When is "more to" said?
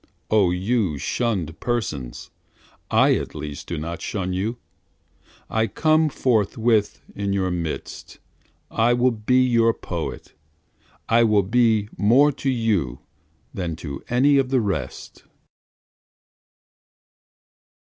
11.99-12.49